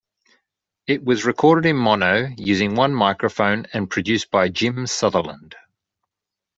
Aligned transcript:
It 0.87 1.03
was 1.03 1.25
recorded 1.25 1.69
in 1.69 1.75
mono 1.75 2.27
using 2.35 2.73
one 2.73 2.91
microphone 2.95 3.67
and 3.71 3.87
produced 3.87 4.31
by 4.31 4.49
Jim 4.49 4.87
Sutherland. 4.87 5.53